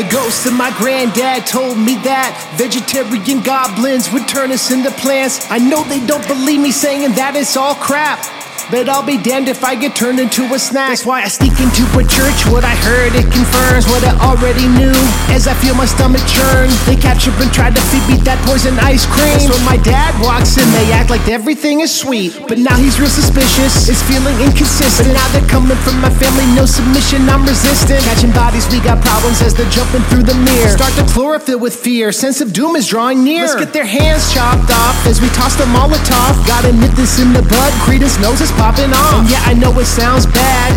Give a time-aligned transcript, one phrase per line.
[0.00, 5.44] The ghost of my granddad told me that vegetarian goblins would turn us into plants.
[5.50, 8.39] I know they don't believe me saying that it's all crap.
[8.70, 10.94] But I'll be damned if I get turned into a snack.
[10.94, 12.46] That's why I sneak into a church.
[12.46, 14.94] What I heard, it confirms what I already knew.
[15.34, 18.78] As I feel my stomach churn, they capture and try to feed me that poison
[18.78, 19.42] ice cream.
[19.42, 22.38] So my dad walks in, they act like everything is sweet.
[22.46, 25.10] But now he's real suspicious, is feeling inconsistent.
[25.10, 28.06] But now they're coming from my family, no submission, I'm resistant.
[28.06, 30.70] Catching bodies, we got problems as they're jumping through the mirror.
[30.70, 33.50] Start to chlorophyll with fear, sense of doom is drawing near.
[33.50, 36.38] Let's get their hands chopped off as we toss the Molotov.
[36.46, 39.24] Gotta nip this in the bud, Creedence knows it's popping off.
[39.24, 40.70] And yeah, I know it sounds bad,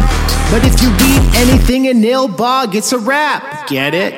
[0.48, 3.68] but if you read anything in Nilbog, it's a rap.
[3.68, 4.16] Get it?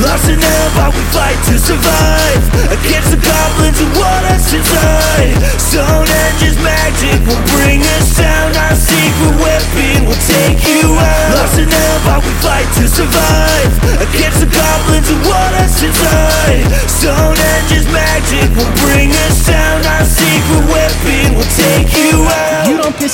[0.00, 2.42] Lost in hell, but we fight to survive.
[2.72, 8.56] Against the goblins who want us inside Stonehenge's magic will bring us down.
[8.56, 11.36] Our secret weapon will take you out.
[11.36, 13.72] Lost in hell, but we fight to survive.
[14.00, 19.84] Against the goblins who want us inside Stone Edge's magic will bring us down.
[19.84, 20.91] Our secret weapon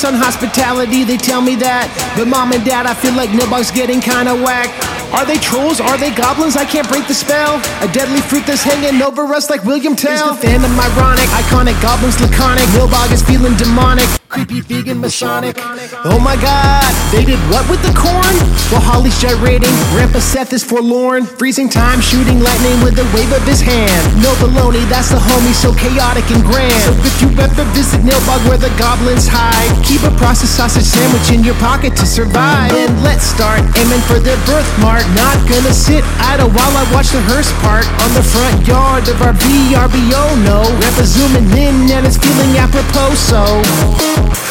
[0.05, 1.87] on hospitality, they tell me that.
[2.15, 4.88] But mom and dad, I feel like Nilbog's getting kinda whack.
[5.11, 5.81] Are they trolls?
[5.81, 6.55] Are they goblins?
[6.55, 7.57] I can't break the spell.
[7.81, 10.33] A deadly fruit that's hanging over us like William Tell.
[10.33, 11.25] Is the fandom ironic?
[11.33, 12.65] Iconic goblins laconic.
[12.77, 14.05] Nilbog is feeling demonic.
[14.29, 15.57] Creepy vegan Masonic.
[16.05, 18.35] Oh my god, they did what with the corn?
[18.69, 21.25] While Holly's gyrating, Grandpa Seth is forlorn.
[21.25, 24.05] Freezing time, shooting lightning with a wave of his hand.
[24.21, 26.77] No baloney, that's the homie, so chaotic and grand.
[26.85, 31.33] So if you ever visit Nilbog where the goblins hide, keep a processed sausage sandwich
[31.33, 32.69] in your pocket to survive.
[32.77, 34.98] And let's start aiming for their birthmark.
[35.15, 39.21] Not gonna sit idle while I watch the hearse park on the front yard of
[39.21, 40.23] our VRBO.
[40.45, 43.15] No, Grandpa zooming in and it's feeling apropos.
[43.15, 43.41] So.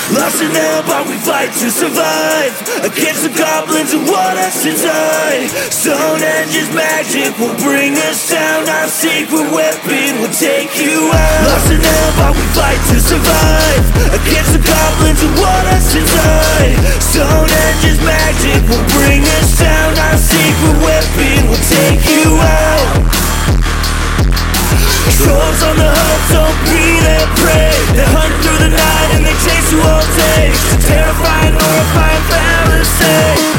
[0.08, 5.52] Lost in hell, but we fight to survive Against the goblins who want us inside
[5.68, 11.84] Stonehenge's magic will bring us down Our secret weapon will take you out Lost in
[11.84, 13.84] hell, but we fight to survive
[14.16, 14.64] Against the
[21.88, 22.88] take you out
[25.18, 29.36] Trolls on the hunt don't be their prey They hunt through the night and they
[29.40, 33.16] chase you all day It's a terrifying, horrifying fallacy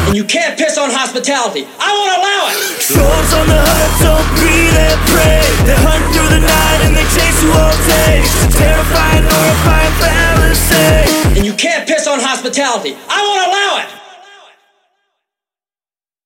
[0.09, 1.65] And you can't piss on hospitality.
[1.81, 2.57] I won't allow it.
[2.85, 7.07] Trolls on the hunt don't be their prey They hunt through the night and they
[7.09, 12.93] chase you all day It's a terrifying, horrifying fallacy And you can't piss on hospitality.
[13.09, 14.08] I won't allow it.